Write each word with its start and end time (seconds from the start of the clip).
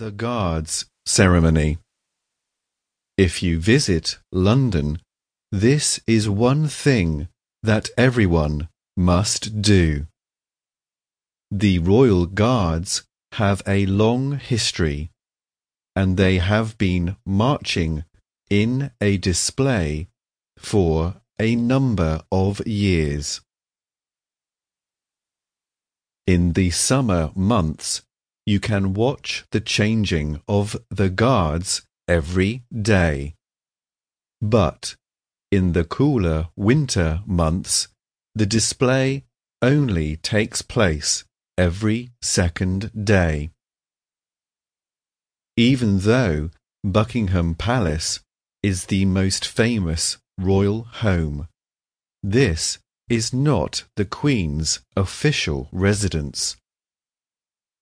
The 0.00 0.10
Guards 0.10 0.86
Ceremony 1.04 1.76
If 3.18 3.42
you 3.42 3.60
visit 3.60 4.16
London, 4.32 4.98
this 5.52 6.00
is 6.06 6.26
one 6.26 6.68
thing 6.68 7.28
that 7.62 7.90
everyone 7.98 8.70
must 8.96 9.60
do. 9.60 10.06
The 11.50 11.80
Royal 11.80 12.24
Guards 12.24 13.02
have 13.32 13.60
a 13.66 13.84
long 13.84 14.38
history, 14.38 15.10
and 15.94 16.16
they 16.16 16.38
have 16.38 16.78
been 16.78 17.18
marching 17.26 18.04
in 18.48 18.92
a 19.02 19.18
display 19.18 20.08
for 20.56 21.20
a 21.38 21.54
number 21.56 22.22
of 22.32 22.66
years. 22.66 23.42
In 26.26 26.54
the 26.54 26.70
summer 26.70 27.32
months, 27.34 28.00
you 28.46 28.60
can 28.60 28.94
watch 28.94 29.44
the 29.50 29.60
changing 29.60 30.40
of 30.48 30.76
the 30.90 31.10
guards 31.10 31.82
every 32.08 32.62
day. 32.70 33.34
But 34.40 34.96
in 35.50 35.72
the 35.72 35.84
cooler 35.84 36.48
winter 36.56 37.22
months, 37.26 37.88
the 38.34 38.46
display 38.46 39.24
only 39.62 40.16
takes 40.16 40.62
place 40.62 41.24
every 41.58 42.10
second 42.22 42.90
day. 43.04 43.50
Even 45.56 45.98
though 46.00 46.50
Buckingham 46.82 47.54
Palace 47.54 48.20
is 48.62 48.86
the 48.86 49.04
most 49.04 49.46
famous 49.46 50.16
royal 50.38 50.84
home, 50.84 51.48
this 52.22 52.78
is 53.08 53.32
not 53.34 53.84
the 53.96 54.04
Queen's 54.04 54.80
official 54.96 55.68
residence. 55.72 56.56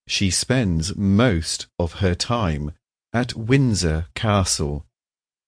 She 0.09 0.31
spends 0.31 0.97
most 0.97 1.67
of 1.79 2.01
her 2.01 2.15
time 2.15 2.73
at 3.13 3.35
Windsor 3.35 4.07
Castle, 4.15 4.87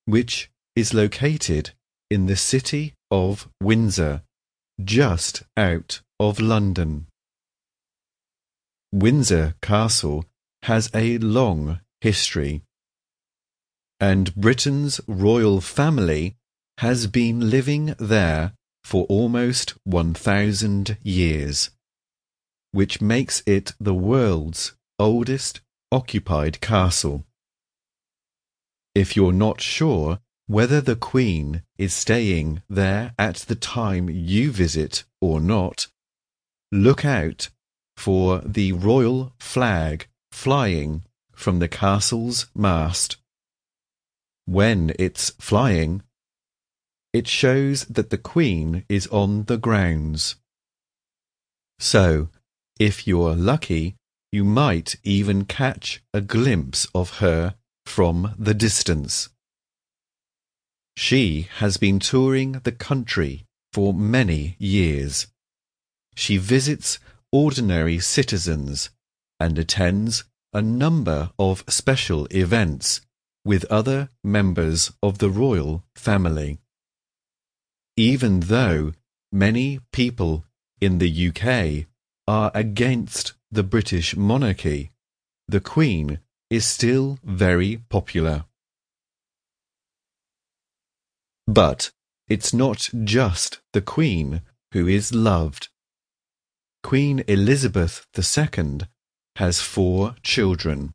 which 0.04 0.50
is 0.76 0.92
located 0.92 1.70
in 2.10 2.26
the 2.26 2.36
city 2.36 2.94
of 3.10 3.48
Windsor, 3.62 4.22
just 4.84 5.44
out 5.56 6.02
of 6.18 6.40
London. 6.40 7.06
Windsor 8.92 9.54
Castle 9.62 10.26
has 10.64 10.90
a 10.94 11.16
long 11.18 11.80
history, 12.02 12.60
and 13.98 14.34
Britain's 14.34 15.00
royal 15.06 15.62
family 15.62 16.36
has 16.78 17.06
been 17.06 17.48
living 17.48 17.94
there 17.98 18.52
for 18.84 19.04
almost 19.06 19.74
1,000 19.84 20.98
years, 21.02 21.70
which 22.72 23.00
makes 23.00 23.42
it 23.46 23.72
the 23.80 23.94
world's 23.94 24.74
oldest 24.98 25.60
occupied 25.90 26.60
castle. 26.60 27.24
If 28.94 29.16
you're 29.16 29.32
not 29.32 29.60
sure 29.60 30.20
whether 30.46 30.80
the 30.80 30.96
Queen 30.96 31.62
is 31.78 31.94
staying 31.94 32.62
there 32.68 33.14
at 33.18 33.36
the 33.36 33.54
time 33.54 34.10
you 34.10 34.50
visit 34.50 35.04
or 35.20 35.40
not, 35.40 35.86
look 36.72 37.04
out 37.04 37.48
for 37.96 38.40
the 38.40 38.72
royal 38.72 39.32
flag 39.38 40.08
flying 40.32 41.04
from 41.32 41.58
the 41.58 41.68
castle's 41.68 42.46
mast. 42.54 43.16
When 44.46 44.92
it's 44.98 45.30
flying, 45.38 46.02
it 47.12 47.26
shows 47.26 47.84
that 47.86 48.10
the 48.10 48.18
Queen 48.18 48.84
is 48.88 49.06
on 49.08 49.44
the 49.44 49.56
grounds. 49.56 50.36
So, 51.78 52.28
if 52.80 53.06
you're 53.06 53.36
lucky, 53.36 53.94
you 54.32 54.42
might 54.44 54.96
even 55.04 55.44
catch 55.44 56.02
a 56.12 56.20
glimpse 56.20 56.88
of 56.92 57.18
her 57.18 57.54
from 57.86 58.34
the 58.36 58.54
distance. 58.54 59.28
She 60.96 61.48
has 61.58 61.76
been 61.76 62.00
touring 62.00 62.52
the 62.64 62.72
country 62.72 63.44
for 63.72 63.94
many 63.94 64.56
years. 64.58 65.28
She 66.16 66.38
visits 66.38 66.98
ordinary 67.30 68.00
citizens 68.00 68.90
and 69.38 69.56
attends 69.56 70.24
a 70.52 70.60
number 70.60 71.30
of 71.38 71.62
special 71.68 72.26
events 72.32 73.02
with 73.44 73.64
other 73.66 74.08
members 74.24 74.90
of 75.00 75.18
the 75.18 75.30
royal 75.30 75.84
family 75.94 76.58
even 78.00 78.40
though 78.40 78.92
many 79.30 79.78
people 79.92 80.42
in 80.80 80.96
the 80.96 81.28
UK 81.28 81.86
are 82.30 82.52
against 82.54 83.32
the 83.50 83.64
British 83.64 84.14
monarchy, 84.14 84.92
the 85.48 85.60
Queen 85.60 86.20
is 86.48 86.64
still 86.64 87.18
very 87.24 87.82
popular. 87.88 88.44
But 91.48 91.90
it's 92.28 92.54
not 92.54 92.88
just 93.02 93.58
the 93.72 93.80
Queen 93.80 94.42
who 94.70 94.86
is 94.86 95.12
loved. 95.12 95.70
Queen 96.84 97.24
Elizabeth 97.26 98.06
II 98.16 98.82
has 99.34 99.60
four 99.60 100.14
children 100.22 100.92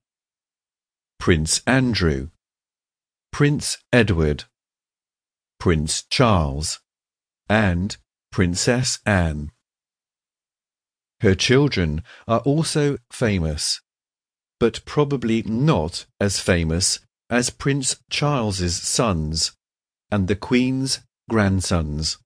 Prince 1.20 1.62
Andrew, 1.68 2.30
Prince 3.34 3.78
Edward, 3.92 4.46
Prince 5.60 6.04
Charles, 6.10 6.80
and 7.50 7.98
Princess 8.32 9.00
Anne. 9.06 9.52
Her 11.26 11.34
children 11.34 12.04
are 12.28 12.42
also 12.42 12.98
famous, 13.12 13.82
but 14.60 14.86
probably 14.86 15.42
not 15.42 16.06
as 16.20 16.40
famous 16.40 17.00
as 17.32 17.50
Prince 17.50 17.96
Charles's 18.12 18.80
sons 18.80 19.54
and 20.12 20.28
the 20.28 20.36
Queen's 20.36 21.00
grandsons, 21.28 22.20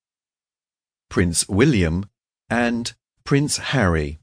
Prince 1.10 1.48
William 1.48 2.10
and 2.50 2.94
Prince 3.24 3.56
Harry. 3.72 4.20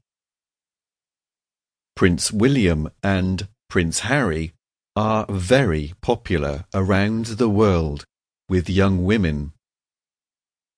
Prince 1.95 2.31
William 2.31 2.87
and 3.01 3.47
Prince 3.71 4.01
Harry 4.01 4.53
are 4.95 5.25
very 5.27 5.95
popular 6.03 6.65
around 6.75 7.25
the 7.41 7.49
world 7.49 8.05
with 8.47 8.69
young 8.69 9.03
women. 9.05 9.53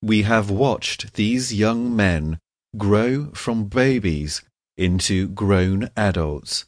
We 0.01 0.21
have 0.21 0.49
watched 0.49 1.15
these 1.15 1.53
young 1.53 1.93
men 1.93 2.39
grow 2.77 3.31
from 3.31 3.65
babies 3.65 4.41
into 4.77 5.27
grown 5.27 5.89
adults. 5.95 6.65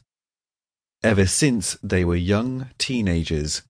Ever 1.02 1.26
since 1.26 1.76
they 1.82 2.04
were 2.04 2.16
young 2.16 2.70
teenagers, 2.78 3.62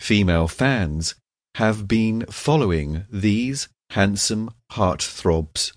female 0.00 0.48
fans 0.48 1.14
have 1.56 1.86
been 1.86 2.24
following 2.26 3.04
these 3.10 3.68
handsome 3.90 4.50
heartthrobs. 4.72 5.72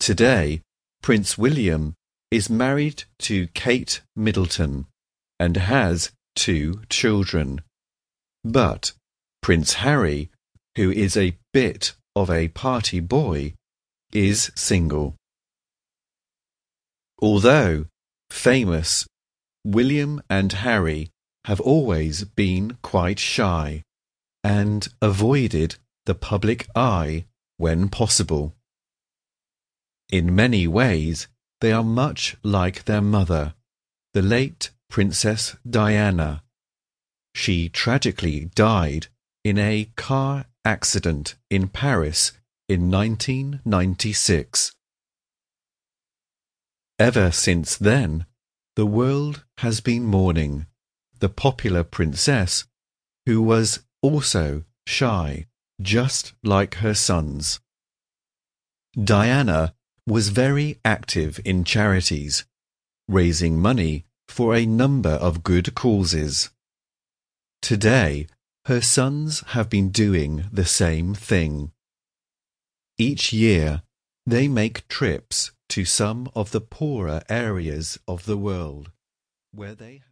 Today, 0.00 0.60
Prince 1.02 1.38
William 1.38 1.94
is 2.30 2.50
married 2.50 3.04
to 3.20 3.46
Kate 3.48 4.00
Middleton 4.16 4.86
and 5.38 5.56
has 5.56 6.10
two 6.34 6.82
children. 6.88 7.60
But 8.42 8.92
Prince 9.40 9.74
Harry 9.74 10.30
who 10.76 10.90
is 10.90 11.16
a 11.16 11.36
bit 11.52 11.94
of 12.16 12.30
a 12.30 12.48
party 12.48 13.00
boy, 13.00 13.54
is 14.14 14.50
single. 14.54 15.16
Although 17.20 17.86
famous, 18.30 19.06
William 19.64 20.22
and 20.30 20.52
Harry 20.52 21.10
have 21.44 21.60
always 21.60 22.24
been 22.24 22.78
quite 22.82 23.18
shy 23.18 23.82
and 24.42 24.88
avoided 25.02 25.76
the 26.06 26.14
public 26.14 26.66
eye 26.74 27.24
when 27.56 27.88
possible. 27.88 28.54
In 30.10 30.34
many 30.34 30.66
ways, 30.66 31.28
they 31.60 31.72
are 31.72 31.84
much 31.84 32.36
like 32.42 32.84
their 32.84 33.00
mother, 33.00 33.54
the 34.12 34.22
late 34.22 34.70
Princess 34.90 35.56
Diana. 35.68 36.42
She 37.34 37.68
tragically 37.68 38.50
died 38.54 39.08
in 39.42 39.58
a 39.58 39.90
car 39.96 40.44
accident 40.64 41.34
in 41.50 41.68
Paris 41.68 42.32
in 42.68 42.90
1996. 42.90 44.72
Ever 46.98 47.30
since 47.30 47.76
then, 47.76 48.24
the 48.76 48.86
world 48.86 49.44
has 49.58 49.80
been 49.80 50.04
mourning 50.04 50.66
the 51.20 51.28
popular 51.28 51.84
princess 51.84 52.64
who 53.26 53.42
was 53.42 53.80
also 54.02 54.64
shy, 54.86 55.46
just 55.80 56.32
like 56.42 56.76
her 56.76 56.94
sons. 56.94 57.60
Diana 59.02 59.74
was 60.06 60.28
very 60.28 60.78
active 60.84 61.40
in 61.44 61.64
charities, 61.64 62.44
raising 63.08 63.60
money 63.60 64.04
for 64.28 64.54
a 64.54 64.66
number 64.66 65.10
of 65.10 65.42
good 65.42 65.74
causes. 65.74 66.50
Today, 67.60 68.26
her 68.66 68.80
sons 68.80 69.40
have 69.48 69.68
been 69.68 69.90
doing 69.90 70.44
the 70.52 70.64
same 70.64 71.14
thing. 71.14 71.72
Each 72.98 73.32
year, 73.32 73.82
they 74.24 74.46
make 74.46 74.86
trips 74.86 75.50
to 75.70 75.84
some 75.84 76.30
of 76.34 76.52
the 76.52 76.60
poorer 76.60 77.22
areas 77.28 77.98
of 78.06 78.24
the 78.24 78.36
world 78.36 78.92
where 79.50 79.74
they 79.74 80.02